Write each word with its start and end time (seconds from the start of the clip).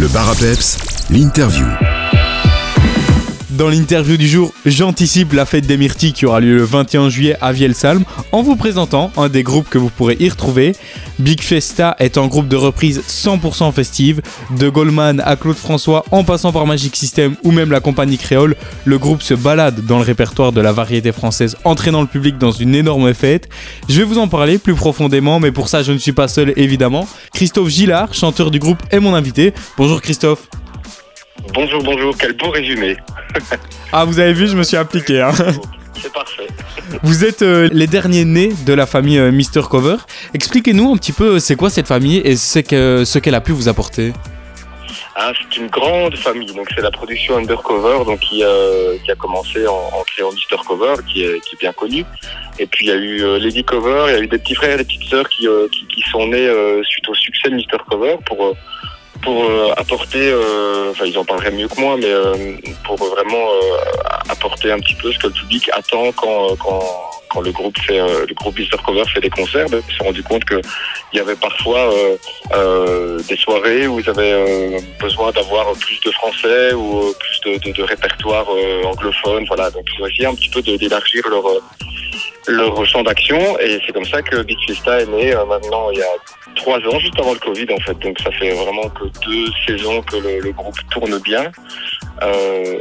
Le 0.00 0.08
bar 0.08 0.30
l'interview. 1.10 1.99
Dans 3.52 3.68
l'interview 3.68 4.16
du 4.16 4.28
jour, 4.28 4.52
j'anticipe 4.64 5.32
la 5.32 5.44
fête 5.44 5.66
des 5.66 5.76
myrtilles 5.76 6.12
qui 6.12 6.24
aura 6.24 6.38
lieu 6.38 6.54
le 6.54 6.62
21 6.62 7.08
juillet 7.08 7.36
à 7.40 7.50
Vielsalm 7.50 8.04
en 8.30 8.42
vous 8.42 8.54
présentant 8.54 9.10
un 9.16 9.28
des 9.28 9.42
groupes 9.42 9.68
que 9.68 9.76
vous 9.76 9.90
pourrez 9.90 10.16
y 10.20 10.28
retrouver. 10.28 10.76
Big 11.18 11.40
Festa 11.40 11.96
est 11.98 12.16
un 12.16 12.28
groupe 12.28 12.46
de 12.46 12.54
reprise 12.54 13.02
100% 13.08 13.72
festive. 13.72 14.22
De 14.56 14.68
Goldman 14.68 15.20
à 15.26 15.34
Claude 15.34 15.56
François 15.56 16.04
en 16.12 16.22
passant 16.22 16.52
par 16.52 16.64
Magic 16.64 16.94
System 16.94 17.34
ou 17.42 17.50
même 17.50 17.72
la 17.72 17.80
compagnie 17.80 18.18
créole, 18.18 18.54
le 18.84 18.98
groupe 18.98 19.20
se 19.20 19.34
balade 19.34 19.84
dans 19.84 19.98
le 19.98 20.04
répertoire 20.04 20.52
de 20.52 20.60
la 20.60 20.70
variété 20.70 21.10
française 21.10 21.56
entraînant 21.64 22.02
le 22.02 22.06
public 22.06 22.38
dans 22.38 22.52
une 22.52 22.76
énorme 22.76 23.12
fête. 23.14 23.48
Je 23.88 23.96
vais 23.96 24.04
vous 24.04 24.18
en 24.18 24.28
parler 24.28 24.58
plus 24.58 24.74
profondément 24.74 25.40
mais 25.40 25.50
pour 25.50 25.68
ça 25.68 25.82
je 25.82 25.90
ne 25.90 25.98
suis 25.98 26.12
pas 26.12 26.28
seul 26.28 26.52
évidemment. 26.56 27.08
Christophe 27.34 27.68
Gillard, 27.68 28.14
chanteur 28.14 28.52
du 28.52 28.60
groupe, 28.60 28.82
est 28.92 29.00
mon 29.00 29.12
invité. 29.12 29.52
Bonjour 29.76 30.00
Christophe. 30.00 30.48
Bonjour, 31.54 31.82
bonjour, 31.82 32.16
quel 32.16 32.32
beau 32.34 32.50
résumé. 32.50 32.96
Ah, 33.92 34.04
vous 34.04 34.20
avez 34.20 34.32
vu, 34.32 34.46
je 34.46 34.56
me 34.56 34.62
suis 34.62 34.76
appliqué. 34.76 35.20
Hein. 35.20 35.32
C'est 36.00 36.12
parfait. 36.12 36.46
Vous 37.02 37.24
êtes 37.24 37.42
euh, 37.42 37.68
les 37.72 37.88
derniers 37.88 38.24
nés 38.24 38.52
de 38.64 38.72
la 38.72 38.86
famille 38.86 39.18
euh, 39.18 39.32
Mister 39.32 39.62
Cover. 39.68 39.96
Expliquez-nous 40.32 40.92
un 40.92 40.96
petit 40.96 41.10
peu 41.10 41.34
euh, 41.34 41.38
c'est 41.40 41.56
quoi 41.56 41.70
cette 41.70 41.88
famille 41.88 42.18
et 42.18 42.36
ce 42.36 42.60
qu'elle 42.60 43.04
ce 43.04 43.18
qu'elle 43.18 43.34
a 43.34 43.40
pu 43.40 43.50
vous 43.50 43.68
apporter? 43.68 44.12
Ah, 45.16 45.32
c'est 45.36 45.56
une 45.56 45.66
grande 45.66 46.14
famille, 46.16 46.54
donc 46.54 46.68
c'est 46.72 46.82
la 46.82 46.92
production 46.92 47.36
Undercover 47.36 48.04
donc 48.04 48.20
qui, 48.20 48.44
euh, 48.44 48.96
qui 49.04 49.10
a 49.10 49.16
commencé 49.16 49.66
en, 49.66 49.72
en 49.72 50.04
créant 50.04 50.30
Mister 50.30 50.56
Cover, 50.64 50.94
qui 51.12 51.24
est, 51.24 51.40
qui 51.40 51.56
est 51.56 51.58
bien 51.58 51.72
connu. 51.72 52.04
Et 52.60 52.66
puis 52.66 52.86
il 52.86 52.90
y 52.90 52.92
a 52.92 52.96
eu 52.96 53.40
Lady 53.40 53.64
Cover, 53.64 54.04
il 54.06 54.12
y 54.12 54.16
a 54.16 54.20
eu 54.20 54.28
des 54.28 54.38
petits 54.38 54.54
frères 54.54 54.74
et 54.74 54.78
des 54.78 54.84
petites 54.84 55.10
sœurs 55.10 55.28
qui, 55.28 55.48
qui, 55.72 55.84
qui 55.88 56.02
sont 56.12 56.28
nés 56.28 56.48
suite 56.84 57.08
au 57.08 57.14
succès 57.14 57.50
de 57.50 57.56
Mister 57.56 57.78
Cover 57.90 58.18
pour, 58.24 58.54
pour 59.22 59.44
euh, 59.44 59.72
apporter, 59.76 60.30
euh, 60.30 60.90
enfin 60.90 61.04
ils 61.04 61.18
en 61.18 61.24
parleraient 61.24 61.50
mieux 61.50 61.68
que 61.68 61.80
moi, 61.80 61.96
mais 61.96 62.10
euh, 62.10 62.56
pour 62.84 62.96
vraiment 62.96 63.48
euh, 63.50 63.76
apporter 64.28 64.72
un 64.72 64.78
petit 64.78 64.94
peu 64.94 65.12
ce 65.12 65.18
que 65.18 65.26
le 65.26 65.32
public 65.32 65.68
attend 65.72 66.12
quand, 66.12 66.56
quand, 66.56 66.82
quand 67.28 67.40
le 67.40 67.52
groupe 67.52 67.78
fait 67.86 68.00
euh, 68.00 68.26
le 68.26 68.34
groupe 68.34 68.58
Mister 68.58 68.76
Cover 68.84 69.04
fait 69.12 69.20
des 69.20 69.30
concerts. 69.30 69.66
Ils 69.70 69.92
se 69.92 69.98
sont 69.98 70.04
rendus 70.04 70.22
compte 70.22 70.44
que 70.44 70.60
il 71.12 71.18
y 71.18 71.20
avait 71.20 71.36
parfois 71.36 71.92
euh, 71.92 72.16
euh, 72.54 73.20
des 73.28 73.36
soirées 73.36 73.86
où 73.86 74.00
ils 74.00 74.08
avaient 74.08 74.32
euh, 74.32 74.80
besoin 74.98 75.32
d'avoir 75.32 75.72
plus 75.74 76.00
de 76.00 76.10
français 76.12 76.72
ou 76.72 77.00
euh, 77.00 77.12
plus 77.18 77.40
de, 77.46 77.58
de, 77.58 77.72
de 77.72 77.82
répertoire 77.82 78.46
euh, 78.50 78.84
anglophone. 78.84 79.44
Voilà, 79.46 79.70
donc 79.70 79.84
ils 79.92 80.02
ont 80.02 80.06
essayé 80.06 80.26
un 80.26 80.34
petit 80.34 80.48
peu 80.48 80.62
d'élargir 80.62 81.28
leur 81.28 81.46
euh, 81.46 81.60
leur 82.50 82.84
champ 82.86 83.02
d'action 83.02 83.58
et 83.58 83.80
c'est 83.86 83.92
comme 83.92 84.04
ça 84.04 84.20
que 84.22 84.42
Big 84.42 84.58
Fiesta 84.64 85.00
est 85.00 85.06
né 85.06 85.34
euh, 85.34 85.44
maintenant 85.46 85.90
il 85.90 85.98
y 85.98 86.02
a 86.02 86.06
trois 86.56 86.78
ans, 86.78 86.98
juste 86.98 87.18
avant 87.18 87.32
le 87.32 87.38
Covid 87.38 87.66
en 87.72 87.80
fait. 87.80 87.98
Donc 88.00 88.18
ça 88.20 88.30
fait 88.32 88.50
vraiment 88.52 88.88
que 88.90 89.04
deux 89.24 89.46
saisons 89.66 90.02
que 90.02 90.16
le, 90.16 90.40
le 90.40 90.52
groupe 90.52 90.76
tourne 90.90 91.18
bien. 91.20 91.50
Euh, 92.22 92.78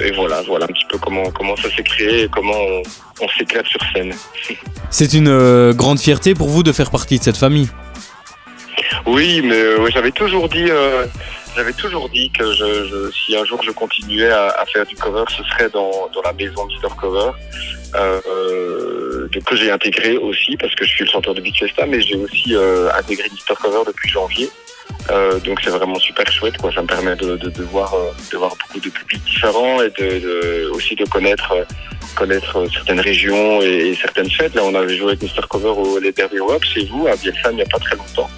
et 0.00 0.12
voilà, 0.12 0.40
voilà 0.46 0.64
un 0.64 0.68
petit 0.68 0.86
peu 0.88 0.98
comment 0.98 1.30
comment 1.30 1.56
ça 1.56 1.68
s'est 1.70 1.82
créé 1.82 2.22
et 2.22 2.28
comment 2.28 2.54
on, 2.56 2.82
on 3.22 3.28
s'éclate 3.36 3.66
sur 3.66 3.80
scène. 3.94 4.14
C'est 4.90 5.12
une 5.12 5.28
euh, 5.28 5.72
grande 5.74 5.98
fierté 6.00 6.34
pour 6.34 6.48
vous 6.48 6.62
de 6.62 6.72
faire 6.72 6.90
partie 6.90 7.18
de 7.18 7.24
cette 7.24 7.36
famille. 7.36 7.68
Oui, 9.06 9.42
mais 9.44 9.74
ouais, 9.76 9.90
j'avais 9.90 10.12
toujours 10.12 10.48
dit, 10.48 10.68
j'avais 11.56 11.72
toujours 11.72 12.08
dit 12.08 12.30
que 12.30 12.52
je, 12.52 12.84
je- 12.86 13.10
si 13.10 13.36
un 13.36 13.44
jour 13.44 13.60
je 13.62 13.70
continuais 13.72 14.30
à, 14.30 14.48
à 14.50 14.64
faire 14.66 14.86
du 14.86 14.94
cover, 14.96 15.24
ce 15.36 15.42
serait 15.44 15.68
dans, 15.70 16.08
dans 16.14 16.22
la 16.22 16.32
maison 16.32 16.64
Mister 16.66 16.88
Cover, 16.98 17.30
euh, 17.96 19.07
que 19.44 19.56
j'ai 19.56 19.70
intégré 19.70 20.16
aussi 20.16 20.56
parce 20.56 20.74
que 20.74 20.84
je 20.84 20.90
suis 20.90 21.04
le 21.04 21.10
chanteur 21.10 21.34
de 21.34 21.40
Big 21.40 21.54
Fiesta, 21.54 21.86
mais 21.86 22.00
j'ai 22.00 22.16
aussi 22.16 22.54
euh, 22.54 22.90
intégré 22.94 23.28
Mister 23.32 23.54
Cover 23.60 23.82
depuis 23.86 24.08
janvier. 24.08 24.50
Euh, 25.10 25.38
donc 25.40 25.60
c'est 25.62 25.70
vraiment 25.70 25.98
super 25.98 26.30
chouette, 26.32 26.56
quoi. 26.58 26.72
Ça 26.72 26.82
me 26.82 26.86
permet 26.86 27.14
de, 27.16 27.36
de, 27.36 27.50
de 27.50 27.62
voir, 27.62 27.94
euh, 27.94 28.10
de 28.32 28.36
voir 28.38 28.56
beaucoup 28.56 28.80
de 28.80 28.90
publics 28.90 29.24
différents 29.24 29.82
et 29.82 29.90
de, 29.90 30.18
de- 30.18 30.70
aussi 30.72 30.94
de 30.94 31.04
connaître. 31.04 31.52
euh, 31.52 31.64
connaître 32.16 32.66
certaines 32.72 32.98
régions 32.98 33.62
et, 33.62 33.94
certaines 33.94 34.30
fêtes. 34.30 34.54
Là, 34.54 34.62
on 34.64 34.74
avait 34.74 34.96
joué 34.96 35.08
avec 35.08 35.22
Mister 35.22 35.42
Cover 35.48 35.68
au 35.68 36.00
les 36.00 36.10
Derby 36.10 36.40
Rock 36.40 36.64
chez 36.64 36.84
vous, 36.86 37.06
à 37.06 37.14
Bielsa, 37.14 37.52
il 37.52 37.56
n'y 37.56 37.62
a 37.62 37.66
pas 37.66 37.78
très 37.78 37.94
longtemps. 37.94 38.28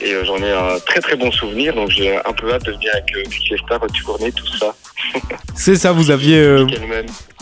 Et 0.00 0.12
euh, 0.14 0.24
j'en 0.24 0.36
ai 0.38 0.50
un 0.50 0.78
très 0.86 1.00
très 1.00 1.16
bon 1.16 1.30
souvenir, 1.32 1.74
donc 1.74 1.90
j'ai 1.90 2.16
un 2.16 2.32
peu 2.32 2.52
hâte 2.52 2.64
de 2.64 2.72
venir 2.72 2.90
avec 2.94 3.14
euh, 3.16 3.22
Big 3.28 3.40
Fiesta 3.42 3.76
retourner 3.78 4.32
tout 4.32 4.46
ça. 4.58 4.74
C'est 5.54 5.76
ça, 5.76 5.92
vous 5.92 6.10
aviez, 6.10 6.38
euh, 6.38 6.66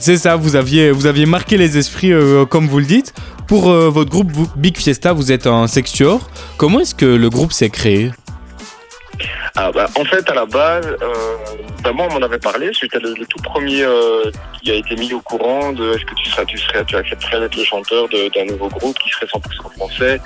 c'est 0.00 0.16
ça, 0.16 0.34
vous 0.36 0.56
aviez, 0.56 0.90
vous 0.90 1.06
aviez 1.06 1.26
marqué 1.26 1.56
les 1.56 1.76
esprits 1.78 2.12
euh, 2.12 2.44
comme 2.46 2.66
vous 2.66 2.78
le 2.80 2.84
dites. 2.84 3.14
Pour 3.46 3.70
votre 3.70 4.10
groupe 4.10 4.30
vous- 4.32 4.48
Big 4.56 4.76
Fiesta, 4.76 5.12
vous 5.12 5.30
êtes 5.32 5.46
un 5.46 5.66
sextuor. 5.68 6.20
Comment 6.56 6.80
est-ce 6.80 6.94
que 6.94 7.06
le 7.06 7.30
groupe 7.30 7.52
s'est 7.52 7.70
créé? 7.70 8.10
Ah, 9.56 9.72
bah, 9.72 9.86
en 9.96 10.04
fait, 10.04 10.28
à 10.30 10.34
la 10.34 10.46
base, 10.46 10.86
euh, 10.86 11.14
bah, 11.82 11.92
moi, 11.92 12.06
on 12.10 12.14
m'en 12.18 12.24
avait 12.24 12.38
parlé. 12.38 12.70
C'était 12.78 13.00
le, 13.00 13.14
le 13.14 13.26
tout 13.26 13.40
premier 13.42 13.82
euh, 13.82 14.30
qui 14.62 14.70
a 14.70 14.74
été 14.74 14.94
mis 14.96 15.12
au 15.12 15.20
courant 15.20 15.72
de 15.72 15.94
est-ce 15.94 16.04
que 16.04 16.14
tu 16.14 16.30
serais, 16.30 16.84
tu 16.86 16.96
accepterais 16.96 17.40
d'être 17.40 17.56
le 17.56 17.64
chanteur 17.64 18.08
d'un 18.08 18.44
nouveau 18.44 18.68
groupe 18.68 18.96
qui 18.98 19.10
serait 19.10 19.26
100% 19.26 19.72
français, 19.76 20.20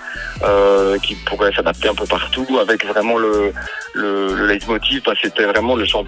euh, 0.45 0.99
qui 0.99 1.15
pourrait 1.27 1.53
s'adapter 1.55 1.89
un 1.89 1.95
peu 1.95 2.07
partout, 2.07 2.47
avec 2.61 2.85
vraiment 2.87 3.17
le, 3.19 3.53
le, 3.95 4.35
le 4.35 4.47
leitmotiv, 4.47 5.03
bah, 5.05 5.13
c'était 5.21 5.45
vraiment 5.45 5.77
le 5.77 5.85
100% 5.85 6.05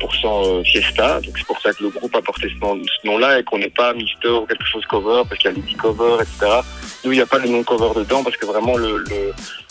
euh, 0.61 0.63
fiesta. 0.65 1.21
Donc 1.21 1.35
c'est 1.39 1.47
pour 1.47 1.61
ça 1.61 1.73
que 1.73 1.83
le 1.83 1.89
groupe 1.91 2.15
a 2.17 2.21
porté 2.23 2.49
ce 2.49 2.59
nom- 2.65 2.81
ce 2.85 3.07
nom-là 3.07 3.39
et 3.39 3.45
qu'on 3.45 3.59
n'est 3.59 3.71
pas 3.71 3.93
Mister 3.95 4.29
ou 4.29 4.47
quelque 4.47 4.67
chose 4.67 4.85
cover, 4.87 5.23
parce 5.29 5.41
qu'il 5.41 5.51
y 5.51 5.55
a 5.55 5.57
Lady 5.57 5.75
Cover, 5.75 6.17
etc. 6.21 6.61
Nous, 7.05 7.13
il 7.13 7.17
n'y 7.17 7.23
a 7.23 7.27
pas 7.27 7.39
le 7.39 7.49
nom 7.49 7.63
cover 7.63 7.91
dedans, 8.01 8.23
parce 8.23 8.37
que 8.37 8.47
vraiment 8.47 8.75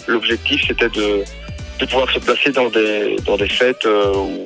l'objectif, 0.07 0.63
c'était 0.67 0.89
de 0.89 1.23
pouvoir 1.87 2.09
se 2.11 2.19
placer 2.19 2.51
dans 2.51 2.69
des 2.69 3.15
dans 3.25 3.37
des 3.37 3.49
fêtes 3.49 3.85
euh, 3.85 4.13
où, 4.15 4.43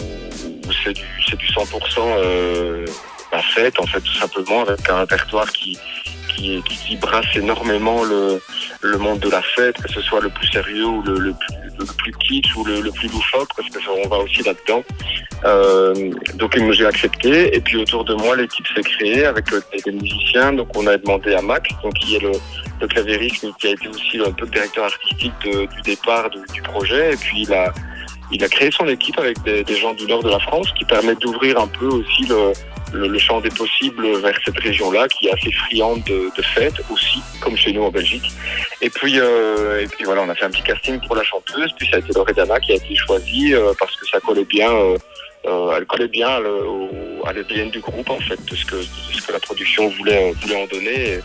c'est 0.84 0.94
du 0.94 1.02
du 1.36 1.46
100% 1.48 2.00
euh, 2.00 2.86
la 3.31 3.42
fête 3.42 3.80
en 3.80 3.86
fait 3.86 4.02
tout 4.02 4.14
simplement 4.14 4.62
avec 4.62 4.90
un 4.90 5.00
répertoire 5.00 5.50
qui 5.52 5.78
qui, 6.30 6.62
qui, 6.64 6.96
brasse 6.97 7.36
énormément 7.36 8.03
le 8.03 8.42
le 8.81 8.97
monde 8.97 9.20
de 9.20 9.30
la 9.30 9.42
fête 9.42 9.76
que 9.81 9.92
ce 9.92 10.02
soit 10.02 10.22
le 10.22 10.30
plus 10.30 10.47
sérieux 10.47 10.86
ou 10.86 11.02
le, 11.02 11.18
le 11.20 11.34
plus 11.34 11.68
le 11.80 11.86
plus 11.86 12.12
kitsch 12.14 12.56
ou 12.56 12.64
le, 12.64 12.81
le 12.81 12.92
plus 12.92 13.08
loufoque 13.08 13.50
parce 13.56 13.70
que 13.70 14.09
va 14.09 14.18
aussi 14.18 14.44
là-dedans. 14.44 14.84
Euh, 15.46 16.12
donc 16.36 16.58
j'ai 16.72 16.86
accepté. 16.86 17.56
Et 17.56 17.62
puis 17.62 17.78
autour 17.78 18.03
de 18.03 18.14
moi 18.16 18.36
l'équipe 18.36 18.66
s'est 18.76 18.81
créée 18.81 19.26
avec 19.26 19.52
euh, 19.53 19.62
des 19.86 19.92
musiciens. 19.92 20.53
Donc 20.53 20.70
on 20.76 20.88
a 20.88 20.97
demandé 20.97 21.34
à 21.34 21.42
Max 21.42 21.70
donc 21.84 21.94
qui 21.96 22.16
est 22.16 22.22
le 22.22 22.31
le 22.82 22.88
clavieriste 22.88 23.44
mais 23.44 23.50
qui 23.60 23.68
a 23.68 23.72
été 23.72 23.88
aussi 23.88 24.20
un 24.20 24.32
peu 24.32 24.46
le 24.46 24.52
directeur 24.52 24.86
artistique 24.86 25.34
de- 25.46 25.66
du 25.66 25.82
départ 25.84 26.30
du, 26.30 26.62
projet. 26.62 27.14
Et 27.14 27.18
puis 27.18 27.44
il 27.44 27.54
a, 27.54 27.74
il 28.32 28.44
a 28.44 28.48
créé 28.50 28.70
son 28.72 28.88
équipe 28.88 29.18
avec 29.20 29.42
des, 29.44 29.76
gens 29.76 29.94
du 29.94 30.06
nord 30.06 30.24
de 30.24 30.30
la 30.30 30.40
France 30.40 30.72
qui 30.78 30.86
permet 30.86 31.16
d'ouvrir 31.16 31.60
un 31.60 31.68
peu 31.68 31.88
aussi 31.88 32.26
le, 32.28 32.52
le, 32.94 33.08
le 33.08 33.20
champ 33.20 33.40
des 33.42 33.50
possibles 33.50 34.06
vers 34.20 34.38
cette 34.46 34.60
région-là 34.60 35.08
qui 35.08 35.28
est 35.28 35.34
assez 35.34 35.52
friande 35.52 36.04
de, 36.04 36.30
de 36.36 36.42
fêtes 36.42 36.82
aussi, 36.92 37.20
comme 37.42 37.56
chez 37.58 37.72
nous 37.74 37.84
en 37.84 37.90
Belgique. 37.92 38.30
Et 38.82 38.90
puis, 38.90 39.20
euh, 39.20 39.82
et 39.84 39.88
puis 39.88 40.04
voilà, 40.06 40.22
on 40.24 40.30
a 40.30 40.36
fait 40.36 40.46
un 40.46 40.50
petit 40.52 40.62
casting 40.64 41.00
pour 41.06 41.16
la 41.16 41.24
chanteuse. 41.24 41.72
Puis 41.78 41.88
ça 41.90 41.98
a 41.98 42.00
été 42.00 42.14
Loredana 42.14 42.59
qui 42.59 42.74
a 42.74 42.76
été 42.76 42.96
choisie 42.96 43.54
euh, 43.54 43.74
parce 43.80 43.96
que 43.96 44.06
ça 44.08 44.20
collait 44.20 44.46
bien. 44.46 44.72
euh, 44.72 44.98
euh, 45.46 45.76
elle 45.78 45.86
collait 45.86 46.08
bien 46.09 46.40
le- 46.42 46.66
au- 46.68 47.26
à 47.26 47.32
l'ADN 47.32 47.70
du 47.70 47.80
groupe 47.80 48.09
en 48.09 48.20
fait, 48.20 48.44
de 48.44 48.56
ce 48.56 48.66
que, 48.66 48.76
de 48.76 49.14
ce 49.14 49.22
que 49.26 49.32
la 49.32 49.40
production 49.40 49.88
voulait, 49.90 50.34
voulait 50.42 50.62
en 50.62 50.68
donner. 50.68 51.20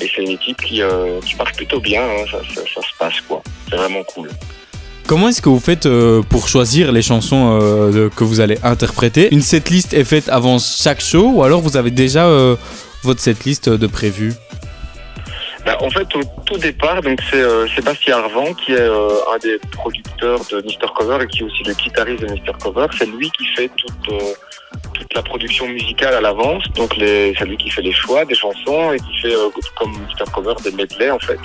Et 0.00 0.10
c'est 0.14 0.22
une 0.22 0.30
équipe 0.30 0.60
qui, 0.62 0.82
euh, 0.82 1.20
qui 1.20 1.36
marche 1.36 1.52
plutôt 1.52 1.80
bien, 1.80 2.02
hein, 2.02 2.24
ça, 2.30 2.38
ça, 2.54 2.60
ça 2.74 2.80
se 2.80 2.98
passe 2.98 3.20
quoi. 3.28 3.42
C'est 3.68 3.76
vraiment 3.76 4.02
cool. 4.04 4.30
Comment 5.06 5.28
est-ce 5.28 5.42
que 5.42 5.48
vous 5.48 5.60
faites 5.60 5.86
euh, 5.86 6.22
pour 6.22 6.48
choisir 6.48 6.92
les 6.92 7.02
chansons 7.02 7.58
euh, 7.60 8.08
que 8.08 8.24
vous 8.24 8.40
allez 8.40 8.58
interpréter? 8.62 9.28
Une 9.32 9.42
setlist 9.42 9.92
est 9.94 10.04
faite 10.04 10.28
avant 10.28 10.58
chaque 10.58 11.00
show 11.00 11.32
ou 11.34 11.42
alors 11.42 11.60
vous 11.60 11.76
avez 11.76 11.90
déjà 11.90 12.26
euh, 12.26 12.56
votre 13.02 13.20
setlist 13.20 13.68
de 13.68 13.86
prévu? 13.86 14.32
Bah, 15.66 15.76
en 15.80 15.90
fait, 15.90 16.08
au 16.16 16.22
tout 16.44 16.58
départ, 16.58 17.02
donc 17.02 17.20
c'est 17.30 17.36
euh, 17.36 17.68
Sébastien 17.68 18.18
Arvan 18.18 18.52
qui 18.54 18.72
est 18.72 18.80
euh, 18.80 19.08
un 19.32 19.38
des 19.38 19.58
producteurs 19.70 20.40
de 20.50 20.60
Mister 20.62 20.86
Cover 20.96 21.22
et 21.22 21.26
qui 21.28 21.40
est 21.40 21.44
aussi 21.44 21.62
le 21.64 21.74
guitariste 21.74 22.22
de 22.22 22.32
Mister 22.32 22.52
Cover. 22.60 22.86
C'est 22.98 23.06
lui 23.06 23.30
qui 23.30 23.46
fait 23.56 23.70
toute, 23.76 24.12
euh, 24.12 24.34
toute 24.94 25.14
la 25.14 25.22
production 25.22 25.66
musicale 25.68 26.14
à 26.14 26.20
l'avance. 26.20 26.64
Donc 26.74 26.96
les- 26.96 27.34
c'est 27.38 27.44
lui 27.46 27.56
qui 27.56 27.70
fait 27.70 27.82
les 27.82 27.92
choix 27.92 28.24
des 28.24 28.34
chansons 28.34 28.92
et 28.92 28.98
qui 28.98 29.16
fait 29.22 29.34
euh, 29.34 29.48
comme 29.76 29.90
Mister 30.06 30.24
Cover 30.32 30.54
des 30.64 30.72
medley 30.72 31.10
en 31.10 31.18
fait. 31.18 31.38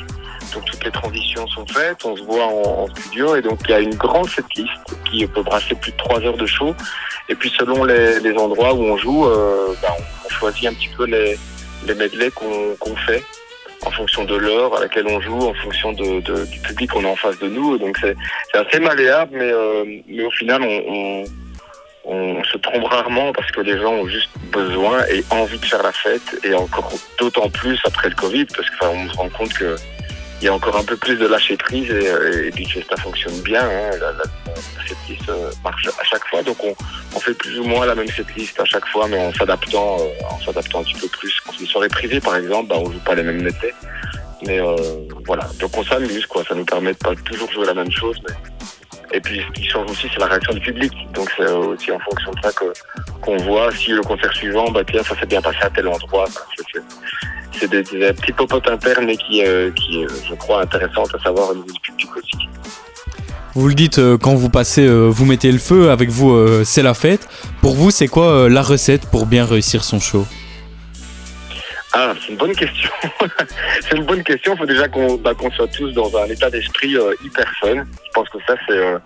Donc 0.54 0.63
toutes 0.66 0.84
les 0.86 0.92
transitions 0.92 1.45
sont 1.48 1.66
faites, 1.68 2.04
on 2.06 2.16
se 2.16 2.24
voit 2.24 2.45
en, 2.45 2.88
studio 2.95 3.36
et 3.36 3.42
donc 3.42 3.60
il 3.66 3.72
y 3.72 3.74
a 3.74 3.80
une 3.80 3.95
grande 3.95 4.30
setlist 4.30 4.72
qui 5.10 5.25
peut 5.28 5.44
brasser 5.44 5.75
plus 5.75 5.92
de 5.92 5.98
trois 5.98 6.19
heures 6.22 6.38
de 6.38 6.45
show. 6.45 6.74
Et 7.30 7.36
puis 7.36 7.51
selon 7.57 7.84
les, 7.84 8.19
les 8.22 8.34
endroits 8.38 8.74
où 8.74 8.81
on 8.84 8.98
joue, 8.98 9.25
euh, 9.28 9.74
bah, 9.81 9.89
on, 9.98 10.01
on 10.25 10.30
choisit 10.30 10.68
un 10.68 10.74
petit 10.74 10.89
peu 10.98 11.06
les, 11.06 11.38
les 11.86 11.94
medley 11.95 12.31
qu'on 12.31 12.75
qu'on 12.80 12.95
fait 12.95 13.24
en 13.86 13.92
fonction 13.92 14.24
de 14.24 14.36
l'heure 14.36 14.75
à 14.75 14.80
laquelle 14.81 15.06
on 15.07 15.22
joue, 15.22 15.39
en 15.39 15.54
fonction 15.54 15.92
de, 15.94 16.19
de- 16.22 16.45
du 16.45 16.60
public 16.62 16.92
qu'on 16.92 17.04
a 17.06 17.10
en 17.10 17.16
face 17.16 17.38
de 17.39 17.48
nous. 17.48 17.78
Donc 17.78 17.98
c'est 18.01 18.16
assez 18.54 18.80
malléable, 18.80 19.31
mais, 19.38 19.51
euh, 19.51 19.84
mais 20.07 20.24
au 20.24 20.31
final, 20.31 20.62
on, 20.63 20.84
on, 20.88 21.24
on 22.07 22.44
se 22.44 22.57
trompe 22.57 22.86
rarement 22.86 23.33
parce 23.33 23.51
que 23.51 23.62
les 23.62 23.77
gens 23.80 23.94
ont 23.94 24.07
juste 24.07 24.30
besoin 24.51 25.06
et 25.12 25.24
envie 25.30 25.59
de 25.59 25.65
faire 25.65 25.83
la 25.83 25.92
fête, 25.92 26.39
et 26.44 26.54
encore 26.54 26.92
d'autant 27.19 27.50
plus 27.50 27.80
après 27.86 28.09
le 28.09 28.15
Covid, 28.15 28.45
parce 28.45 28.69
qu'on 28.71 29.09
se 29.09 29.18
rend 29.18 29.30
compte 29.30 29.54
que 29.54 29.75
il 30.39 30.45
y 30.45 30.48
a 30.48 30.54
encore 30.54 30.77
un 30.77 30.83
peu 30.83 30.95
plus 30.95 31.15
de 31.15 31.25
lâcher 31.25 31.57
prise 31.57 31.89
et, 31.89 32.48
et 32.48 32.51
Big 32.51 32.68
Fiesta 32.68 32.95
fonctionne 32.98 33.42
bien. 33.42 33.63
Hein, 33.63 33.89
la, 34.00 34.12
la, 34.12 34.24
euh, 35.30 35.51
marche 35.63 35.88
à 35.88 36.04
chaque 36.04 36.25
fois. 36.27 36.44
Donc 36.44 36.63
on, 36.63 36.75
on 37.15 37.19
fait 37.19 37.33
plus 37.33 37.59
ou 37.59 37.63
moins 37.63 37.86
la 37.86 37.95
même 37.95 38.07
setlist 38.07 38.60
à 38.60 38.65
chaque 38.65 38.86
fois, 38.88 39.07
mais 39.07 39.18
en 39.18 39.33
s'adaptant, 39.33 39.98
euh, 40.00 40.10
en 40.30 40.39
s'adaptant 40.39 40.81
un 40.81 40.83
petit 40.83 40.94
peu 40.94 41.07
plus. 41.07 41.39
Quand 41.45 41.60
une 41.60 41.68
soirée 41.68 41.88
privée, 41.88 42.19
par 42.19 42.36
exemple, 42.36 42.69
bah, 42.69 42.75
on 42.77 42.92
joue 42.92 43.00
pas 43.00 43.15
les 43.15 43.24
mêmes 43.24 43.42
métiers. 43.42 43.74
Mais 44.45 44.60
euh, 44.60 44.75
voilà, 45.25 45.50
donc 45.60 45.75
on 45.75 45.83
s'amuse, 45.83 46.25
quoi. 46.27 46.44
Ça 46.48 46.53
nous 46.53 46.65
permet 46.65 46.94
de 46.94 46.98
pas 46.98 47.15
toujours 47.25 47.51
jouer 47.51 47.65
la 47.65 47.74
même 47.74 47.92
chose. 47.92 48.21
Et 49.13 49.21
puis 49.21 49.42
ce 49.48 49.51
qui 49.54 49.68
change 49.68 49.89
aussi, 49.89 50.07
c'est 50.13 50.19
la 50.19 50.25
réaction 50.27 50.54
du 50.54 50.59
public. 50.59 50.92
Donc 51.13 51.31
c'est 51.38 51.48
aussi 51.50 51.92
en 51.92 52.00
fonction 52.00 52.31
de 52.31 52.39
ça 52.44 52.51
qu'on 53.21 53.38
voit 53.38 53.71
si 53.71 53.92
le 53.92 54.01
concert 54.01 54.33
suivant, 54.33 54.69
bah 54.71 54.81
tiens, 54.89 55.01
ça 55.04 55.18
s'est 55.19 55.25
bien 55.25 55.42
passé 55.42 55.57
à 55.62 55.69
tel 55.69 55.88
endroit. 55.88 56.25
C'est- 56.30 57.68
des, 57.71 57.81
des 57.81 58.13
petits 58.13 58.33
popotes 58.33 58.68
internes, 58.69 59.07
qui, 59.18 59.44
euh, 59.44 59.71
qui, 59.71 60.04
euh, 60.04 60.07
je 60.30 60.36
crois, 60.36 60.62
intéressantes 60.62 61.09
à 61.15 61.24
savoir 61.24 61.50
au 61.50 61.56
niveau 61.56 61.65
du 61.71 61.80
public 61.80 62.07
aussi. 62.15 62.48
Vous 63.56 63.68
le 63.68 63.74
dites 63.74 63.98
euh, 63.98 64.15
quand 64.15 64.36
vous 64.36 64.50
passez, 64.50 64.86
euh, 64.86 65.07
vous 65.07 65.25
mettez 65.25 65.51
le 65.51 65.57
feu, 65.57 65.89
avec 65.89 66.10
vous 66.10 66.63
c'est 66.63 66.83
la 66.83 66.94
fête. 66.94 67.27
Pour 67.62 67.74
vous, 67.74 67.89
c'est 67.89 68.07
quoi 68.07 68.48
la 68.48 68.62
recette 68.62 69.07
pour 69.10 69.25
bien 69.25 69.44
réussir 69.45 69.83
son 69.83 70.00
show? 70.00 70.27
Ah, 71.94 72.13
c'est 72.19 72.31
une 72.31 72.38
bonne 72.38 72.56
question. 72.56 72.92
c'est 73.81 73.98
une 73.98 74.06
bonne 74.06 74.24
question. 74.24 74.54
Il 74.54 74.57
faut 74.57 74.66
déjà 74.66 74.88
qu'on 74.88 75.16
bah, 75.16 75.34
qu'on 75.34 75.51
soit 75.51 75.68
tous 75.68 75.92
dans 75.94 76.16
un 76.18 76.25
état 76.25 76.50
d'esprit 76.50 76.95
euh, 76.95 77.13
hyper 77.24 77.51
fun. 77.62 77.75
Je 77.75 78.12
pense 78.13 78.30
que 78.30 78.38
ça, 78.45 78.56
c'est 78.68 78.78
euh, 78.78 79.00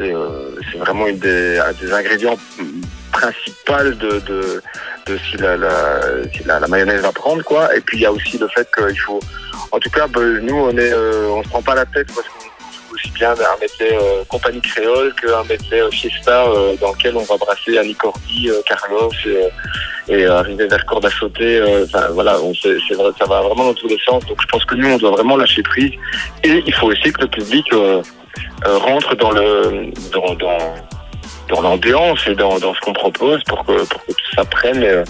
euh, 0.00 0.50
vraiment 0.78 1.06
une 1.06 1.18
des, 1.18 1.58
un 1.58 1.72
des 1.72 1.92
ingrédients 1.92 2.36
principaux 3.12 3.82
de, 3.84 4.18
de, 4.20 4.62
de 5.06 5.18
si, 5.18 5.36
la, 5.36 5.56
la, 5.56 6.68
mayonnaise 6.68 7.02
va 7.02 7.12
prendre. 7.12 7.42
quoi. 7.44 7.74
Et 7.76 7.80
puis, 7.80 7.98
il 7.98 8.00
y 8.00 8.06
a 8.06 8.12
aussi 8.12 8.38
le 8.38 8.48
fait 8.48 8.68
qu'il 8.74 8.98
faut... 8.98 9.20
En 9.70 9.78
tout 9.78 9.90
cas, 9.90 10.06
bah, 10.08 10.20
nous, 10.42 10.56
on 10.56 10.76
est, 10.76 10.92
euh, 10.92 11.28
on 11.28 11.42
se 11.42 11.48
prend 11.48 11.62
pas 11.62 11.74
la 11.74 11.86
tête 11.86 12.08
parce 12.14 12.28
bien 13.12 13.32
un 13.32 13.60
medley 13.60 13.96
euh, 13.96 14.24
compagnie 14.28 14.60
créole 14.60 15.14
qu'un 15.14 15.42
medley 15.44 15.80
euh, 15.80 15.90
fiesta 15.90 16.44
euh, 16.44 16.74
dans 16.80 16.92
lequel 16.92 17.16
on 17.16 17.22
va 17.24 17.36
brasser 17.36 17.78
Annie 17.78 17.94
Cordy, 17.94 18.50
Carlos 18.66 19.10
et, 20.08 20.26
arriver 20.26 20.66
vers 20.66 20.84
corde 20.86 21.06
à 21.06 21.10
sauter. 21.10 21.60
voilà, 22.12 22.38
ça 23.18 23.24
va 23.26 23.40
vraiment 23.42 23.66
dans 23.66 23.74
tous 23.74 23.88
les 23.88 23.98
sens. 24.06 24.24
Donc 24.26 24.40
je 24.40 24.46
pense 24.46 24.64
que 24.64 24.74
nous, 24.74 24.88
on 24.88 24.98
doit 24.98 25.12
vraiment 25.12 25.36
lâcher 25.36 25.62
prise. 25.62 25.92
Et 26.42 26.62
il 26.66 26.74
faut 26.74 26.88
aussi 26.88 27.12
que 27.12 27.22
le 27.22 27.28
public 27.28 27.66
rentre 28.64 29.16
dans 29.16 29.30
le 29.30 29.90
dans, 30.12 30.34
dans, 30.34 31.62
l'ambiance 31.62 32.20
et 32.26 32.34
dans, 32.34 32.58
dans 32.58 32.74
ce 32.74 32.80
qu'on 32.80 32.92
propose 32.92 33.42
pour 33.44 33.64
que 33.64 33.84
pour 33.86 34.04
que 34.04 34.12
tout 34.12 34.34
ça 34.34 34.44
prenne. 34.44 34.80
Mais, 34.80 35.04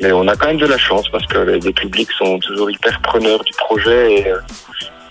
mais 0.00 0.12
on 0.12 0.28
a 0.28 0.36
quand 0.36 0.48
même 0.48 0.58
de 0.58 0.66
la 0.66 0.78
chance 0.78 1.08
parce 1.08 1.26
que 1.26 1.38
les, 1.38 1.72
publics 1.72 2.10
sont 2.12 2.38
toujours 2.40 2.70
hyper 2.70 3.00
preneurs 3.00 3.42
du 3.42 3.52
projet 3.52 4.12
et, 4.12 4.32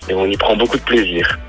et 0.09 0.13
on 0.13 0.25
y 0.25 0.37
prend 0.37 0.55
beaucoup 0.55 0.77
de 0.77 0.83
plaisir. 0.83 1.39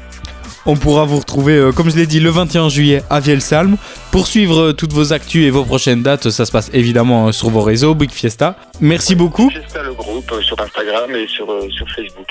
On 0.69 0.77
pourra 0.77 1.05
vous 1.05 1.19
retrouver, 1.21 1.55
euh, 1.55 1.71
comme 1.73 1.91
je 1.91 1.97
l'ai 1.97 2.07
dit, 2.07 2.19
le 2.19 2.31
21 2.31 2.69
juillet 2.69 3.03
à 3.09 3.21
Vielsalm. 3.21 3.77
Pour 4.11 4.27
suivre 4.27 4.61
euh, 4.61 4.73
toutes 4.73 4.93
vos 4.93 5.13
actus 5.13 5.45
et 5.47 5.51
vos 5.51 5.65
prochaines 5.65 6.03
dates, 6.03 6.31
ça 6.31 6.45
se 6.45 6.51
passe 6.51 6.71
évidemment 6.73 7.29
euh, 7.29 7.33
sur 7.33 7.51
vos 7.51 7.63
réseaux, 7.63 7.95
Big 7.95 8.11
Fiesta. 8.11 8.57
Merci 8.81 9.15
beaucoup. 9.15 9.49
Fiesta 9.51 9.83
le 9.85 9.93
groupe 9.95 10.33
sur 10.43 10.61
Instagram 10.61 11.15
et 11.15 11.29
sur, 11.29 11.47
sur 11.71 11.87
Facebook. 11.95 12.27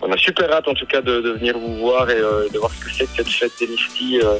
On 0.00 0.10
a 0.10 0.16
super 0.16 0.50
hâte 0.50 0.66
en 0.68 0.74
tout 0.74 0.86
cas 0.86 1.02
de, 1.02 1.20
de 1.20 1.30
venir 1.32 1.58
vous 1.58 1.76
voir 1.76 2.08
et 2.10 2.14
euh, 2.16 2.48
de 2.52 2.58
voir 2.58 2.70
ce 2.72 2.84
que 2.86 2.90
c'est 2.96 3.04
que 3.04 3.10
cette 3.16 3.28
fête 3.28 3.52
des 3.60 4.18
euh, 4.24 4.38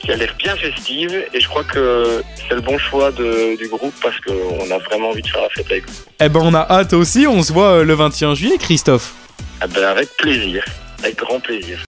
qui 0.00 0.10
a 0.12 0.16
l'air 0.16 0.34
bien 0.38 0.56
festive 0.56 1.12
et 1.34 1.40
je 1.40 1.48
crois 1.48 1.64
que 1.64 2.22
c'est 2.48 2.54
le 2.54 2.62
bon 2.62 2.78
choix 2.78 3.12
de- 3.12 3.56
du 3.58 3.68
groupe 3.68 3.94
parce 4.02 4.16
qu'on 4.20 4.70
a 4.70 4.78
vraiment 4.78 5.10
envie 5.10 5.20
de 5.22 5.26
faire 5.28 5.42
la 5.42 5.50
fête 5.50 5.66
avec 5.70 5.86
vous. 5.86 5.94
Eh 6.20 6.28
ben 6.30 6.40
on 6.42 6.54
a 6.54 6.66
hâte 6.70 6.94
aussi, 6.94 7.26
on 7.26 7.42
se 7.42 7.52
voit 7.52 7.84
le 7.84 7.92
21 7.94 8.34
juillet, 8.34 8.56
Christophe. 8.58 9.12
Ah 9.60 9.66
ben, 9.66 9.84
avec 9.84 10.08
plaisir, 10.16 10.64
avec 11.02 11.16
grand 11.18 11.40
plaisir. 11.40 11.84